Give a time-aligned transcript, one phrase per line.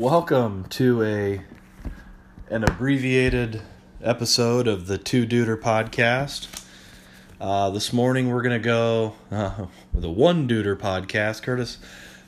[0.00, 1.42] Welcome to a
[2.48, 3.60] an abbreviated
[4.02, 6.48] episode of the Two Duder podcast.
[7.38, 11.42] Uh, this morning we're gonna go uh, with One Duder podcast.
[11.42, 11.76] Curtis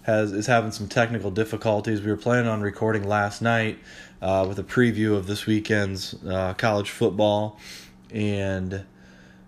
[0.02, 2.02] has is having some technical difficulties.
[2.02, 3.78] We were planning on recording last night
[4.20, 7.58] uh, with a preview of this weekend's uh, college football,
[8.10, 8.84] and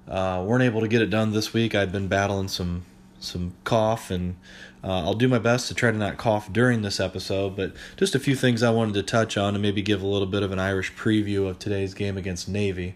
[0.09, 1.75] uh, weren't able to get it done this week.
[1.75, 2.87] I've been battling some
[3.25, 4.37] some cough and
[4.83, 8.15] uh, I'll do my best to try to not cough during this episode, but just
[8.15, 10.53] a few things I wanted to touch on and maybe give a little bit of
[10.53, 12.95] an Irish preview of today's game against Navy.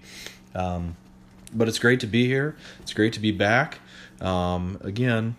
[0.54, 0.96] Um,
[1.52, 2.56] but it's great to be here.
[2.80, 3.78] It's great to be back.
[4.20, 5.36] Um, again,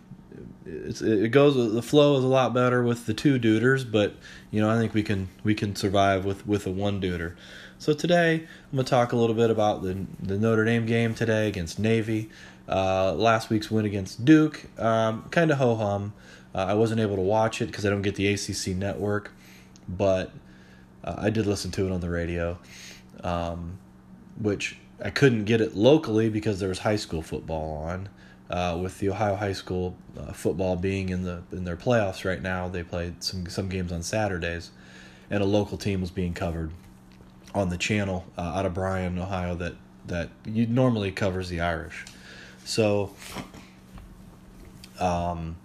[0.65, 4.15] it goes the flow is a lot better with the two duders, but
[4.51, 7.35] you know I think we can we can survive with with a one duder.
[7.77, 11.47] So today I'm gonna talk a little bit about the the Notre Dame game today
[11.47, 12.29] against Navy.
[12.69, 16.13] Uh, last week's win against Duke, um, kind of ho hum.
[16.53, 19.31] Uh, I wasn't able to watch it because I don't get the ACC network,
[19.87, 20.31] but
[21.03, 22.59] uh, I did listen to it on the radio,
[23.23, 23.79] um,
[24.39, 28.09] which I couldn't get it locally because there was high school football on.
[28.49, 32.41] Uh, with the Ohio high school uh, football being in the in their playoffs right
[32.41, 34.71] now, they played some some games on Saturdays,
[35.29, 36.71] and a local team was being covered
[37.53, 39.75] on the channel uh, out of Bryan, Ohio that
[40.07, 42.05] that normally covers the Irish.
[42.69, 43.09] So
[44.99, 45.57] um,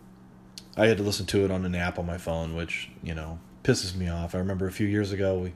[0.75, 3.39] I had to listen to it on an app on my phone, which, you know,
[3.63, 4.35] pisses me off.
[4.35, 5.53] I remember a few years ago we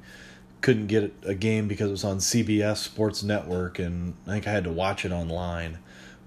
[0.60, 4.50] couldn't get a game because it was on CBS Sports Network, and I think I
[4.50, 5.78] had to watch it online.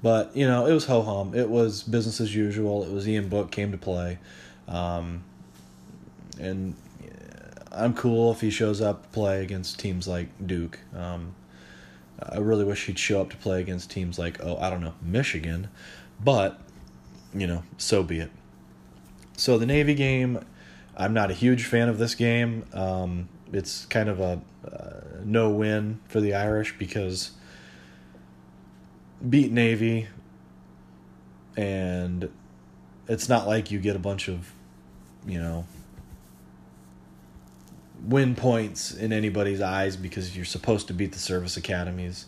[0.01, 1.35] But, you know, it was ho hum.
[1.35, 2.83] It was business as usual.
[2.83, 4.17] It was Ian Book came to play.
[4.67, 5.23] Um,
[6.39, 6.73] and
[7.71, 10.79] I'm cool if he shows up play against teams like Duke.
[10.95, 11.35] Um,
[12.27, 14.93] I really wish he'd show up to play against teams like, oh, I don't know,
[15.01, 15.69] Michigan.
[16.23, 16.59] But,
[17.33, 18.31] you know, so be it.
[19.37, 20.45] So the Navy game,
[20.95, 22.65] I'm not a huge fan of this game.
[22.73, 27.31] Um, it's kind of a uh, no win for the Irish because
[29.27, 30.07] beat Navy,
[31.57, 32.29] and
[33.07, 34.51] it's not like you get a bunch of,
[35.25, 35.65] you know,
[38.05, 42.25] win points in anybody's eyes because you're supposed to beat the service academies.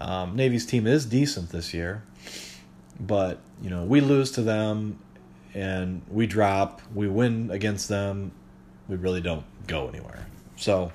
[0.00, 2.02] Um, Navy's team is decent this year,
[2.98, 4.98] but you know we lose to them
[5.54, 6.80] and we drop.
[6.94, 8.32] We win against them.
[8.88, 10.26] We really don't go anywhere.
[10.56, 10.92] So.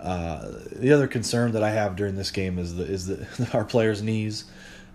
[0.00, 3.64] Uh, the other concern that I have during this game is the is the our
[3.64, 4.44] players' knees.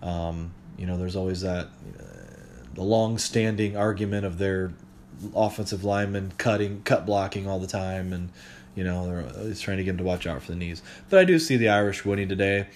[0.01, 1.67] Um, you know, there's always that
[1.99, 2.03] uh,
[2.73, 4.71] the long-standing argument of their
[5.35, 8.29] offensive linemen cutting, cut blocking all the time, and
[8.75, 10.81] you know they're he's trying to get him to watch out for the knees.
[11.09, 12.67] But I do see the Irish winning today.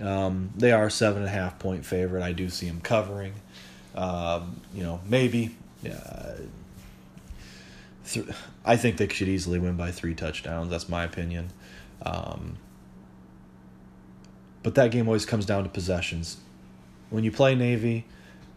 [0.00, 2.22] Um, they are seven and a half point favorite.
[2.22, 3.34] I do see them covering.
[3.94, 5.54] Um, you know, maybe.
[5.84, 6.32] Uh,
[8.08, 8.26] th-
[8.64, 10.70] I think they should easily win by three touchdowns.
[10.70, 11.50] That's my opinion.
[12.02, 12.56] Um,
[14.62, 16.38] but that game always comes down to possessions.
[17.10, 18.06] When you play Navy,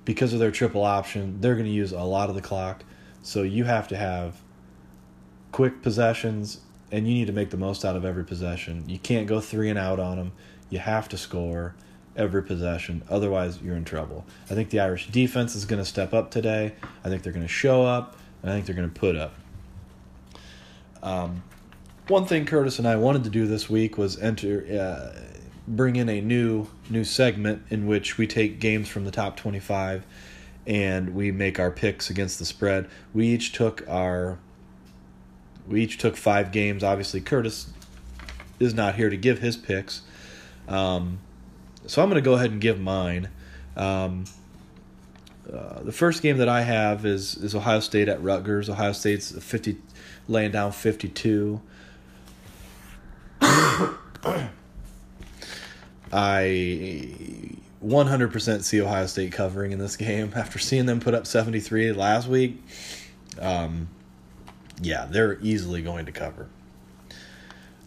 [0.06, 2.84] because of their triple option, they're going to use a lot of the clock.
[3.28, 4.42] So you have to have
[5.52, 6.62] quick possessions
[6.94, 8.88] and you need to make the most out of every possession.
[8.88, 10.32] You can't go three and out on them.
[10.70, 11.76] You have to score
[12.16, 13.04] every possession.
[13.10, 14.26] Otherwise, you're in trouble.
[14.50, 16.76] I think the Irish defense is going to step up today.
[17.04, 19.34] I think they're going to show up, and I think they're going to put up.
[21.04, 21.44] Um,
[22.08, 25.20] one thing Curtis and I wanted to do this week was enter, uh,
[25.68, 30.06] bring in a new new segment in which we take games from the top 25
[30.67, 32.90] and we make our picks against the spread.
[33.14, 34.37] We each took our
[35.67, 36.84] we each took five games.
[36.84, 37.67] Obviously, Curtis
[38.59, 40.02] is not here to give his picks,
[40.67, 41.19] um,
[41.85, 43.29] so I'm going to go ahead and give mine.
[43.75, 44.25] Um,
[45.52, 48.70] uh, the first game that I have is is Ohio State at Rutgers.
[48.70, 49.78] Ohio State's 50
[50.28, 51.61] laying down 52.
[56.11, 57.27] I
[57.87, 62.28] 100% see Ohio State covering in this game after seeing them put up 73 last
[62.28, 62.61] week.
[63.39, 63.89] Um,
[64.81, 66.47] yeah, they're easily going to cover.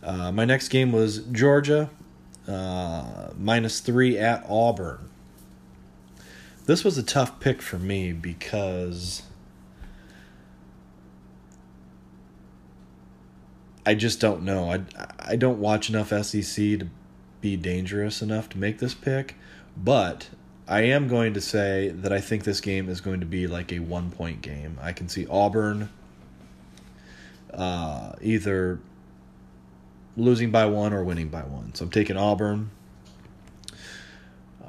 [0.02, 1.90] Uh, my next game was Georgia
[2.48, 5.08] uh, minus three at Auburn.
[6.66, 9.22] This was a tough pick for me because
[13.84, 14.70] I just don't know.
[14.70, 14.82] I
[15.18, 16.88] I don't watch enough SEC to
[17.40, 19.34] be dangerous enough to make this pick.
[19.76, 20.28] But
[20.68, 23.72] I am going to say that I think this game is going to be like
[23.72, 24.78] a one point game.
[24.80, 25.90] I can see Auburn
[27.52, 28.78] uh, either
[30.16, 31.74] losing by one or winning by one.
[31.74, 32.70] So I'm taking Auburn.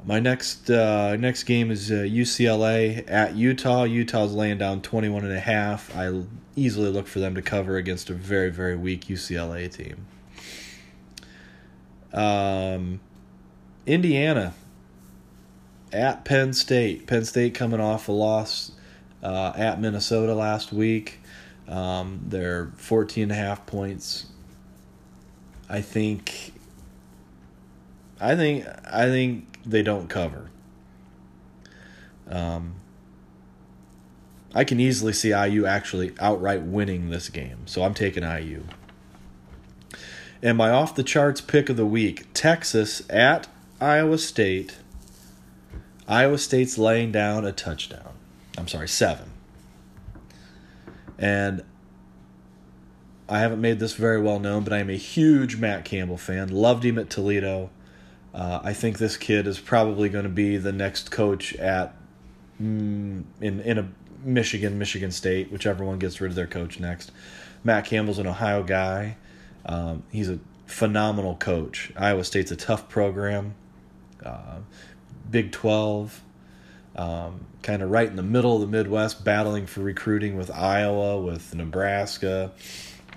[0.04, 3.84] My next uh, next game is uh, UCLA at Utah.
[3.84, 5.96] Utah's laying down 21 and a half.
[5.96, 6.24] I
[6.56, 10.06] easily look for them to cover against a very very weak UCLA team.
[12.12, 13.00] Um,
[13.86, 14.54] Indiana
[15.92, 17.06] at Penn State.
[17.06, 18.72] Penn State coming off a loss
[19.22, 21.20] uh, at Minnesota last week.
[21.68, 24.26] Um, they're 14 and a half points.
[25.68, 26.52] I think
[28.20, 30.50] I think I think they don't cover.
[32.28, 32.74] Um,
[34.54, 38.64] I can easily see IU actually outright winning this game, so I'm taking IU.
[40.42, 43.48] And my off the charts pick of the week Texas at
[43.80, 44.76] Iowa State.
[46.08, 48.12] Iowa State's laying down a touchdown.
[48.58, 49.30] I'm sorry, seven.
[51.18, 51.62] And
[53.28, 56.48] I haven't made this very well known, but I am a huge Matt Campbell fan.
[56.48, 57.70] Loved him at Toledo.
[58.34, 61.94] Uh, I think this kid is probably going to be the next coach at
[62.60, 63.88] mm, in in a
[64.24, 67.12] Michigan, Michigan State, whichever one gets rid of their coach next.
[67.64, 69.16] Matt Campbell's an Ohio guy.
[69.66, 71.92] Um, he's a phenomenal coach.
[71.96, 73.54] Iowa State's a tough program.
[74.24, 74.58] Uh,
[75.30, 76.20] Big Twelve,
[76.96, 81.20] um, kind of right in the middle of the Midwest, battling for recruiting with Iowa,
[81.20, 82.52] with Nebraska,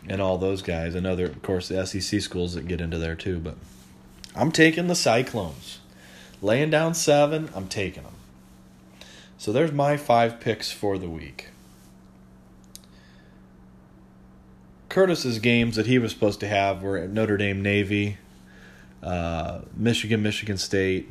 [0.07, 0.96] and all those guys.
[0.96, 3.56] And other, of course, the SEC schools that get into there too, but.
[4.36, 5.80] I'm taking the Cyclones.
[6.42, 8.13] Laying down seven, I'm taking them.
[9.38, 11.50] So there's my five picks for the week.
[14.90, 18.18] Curtis's games that he was supposed to have were at Notre Dame Navy,
[19.01, 21.10] uh, Michigan, Michigan State,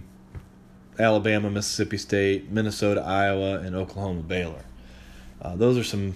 [0.98, 4.64] Alabama, Mississippi State, Minnesota, Iowa, and Oklahoma, Baylor.
[5.42, 6.14] Uh, those are some.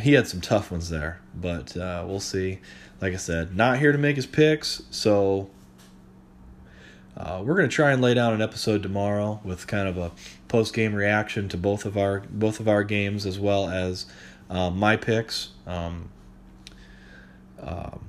[0.00, 2.58] He had some tough ones there, but uh, we'll see.
[3.00, 5.50] Like I said, not here to make his picks, so
[7.16, 10.12] uh, we're going to try and lay down an episode tomorrow with kind of a
[10.46, 14.06] post game reaction to both of our both of our games as well as
[14.50, 15.50] uh, my picks.
[15.66, 16.10] Um,
[17.60, 18.04] um,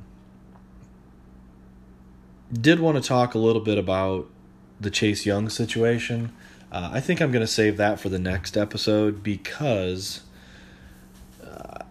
[2.54, 4.28] did want to talk a little bit about
[4.80, 6.34] the Chase Young situation.
[6.72, 10.22] Uh, I think I'm going to save that for the next episode because
[11.44, 11.84] uh,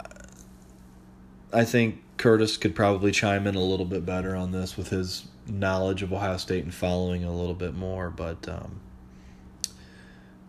[1.52, 5.26] I think Curtis could probably chime in a little bit better on this with his
[5.46, 8.10] knowledge of Ohio State and following a little bit more.
[8.10, 8.80] But um,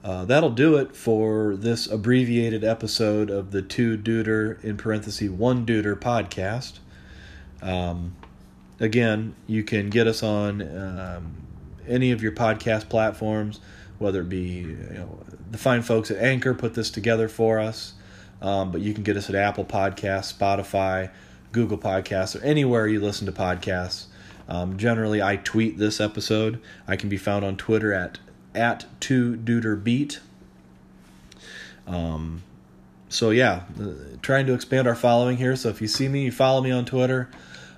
[0.03, 5.65] uh, that'll do it for this abbreviated episode of the two Duder in parenthesis one
[5.65, 6.79] Duder podcast.
[7.61, 8.15] Um,
[8.79, 11.35] again, you can get us on um,
[11.89, 13.59] any of your podcast platforms,
[13.97, 15.19] whether it be you know,
[15.51, 17.93] the fine folks at Anchor put this together for us,
[18.41, 21.09] um, but you can get us at Apple Podcasts, Spotify,
[21.51, 24.05] Google Podcasts, or anywhere you listen to podcasts.
[24.47, 26.61] Um, generally, I tweet this episode.
[26.87, 28.19] I can be found on Twitter at
[28.55, 30.19] at two Duder Beet.
[31.85, 32.41] Um,
[33.09, 33.91] so yeah, uh,
[34.21, 35.55] trying to expand our following here.
[35.55, 37.29] So if you see me, you follow me on Twitter.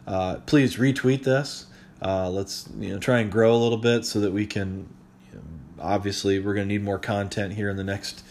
[0.05, 1.65] Uh, please retweet this.
[2.01, 4.87] Uh, let's you know try and grow a little bit so that we can.
[5.31, 5.43] You know,
[5.79, 8.23] obviously, we're going to need more content here in the next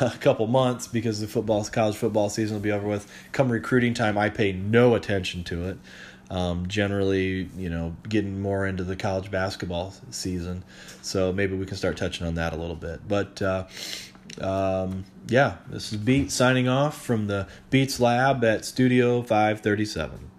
[0.00, 3.10] a couple months because the football college football season will be over with.
[3.32, 5.78] Come recruiting time, I pay no attention to it.
[6.30, 10.64] Um, generally, you know, getting more into the college basketball season,
[11.02, 13.06] so maybe we can start touching on that a little bit.
[13.06, 13.66] But uh,
[14.40, 19.84] um, yeah, this is Beet signing off from the Beets Lab at Studio Five Thirty
[19.84, 20.30] Seven.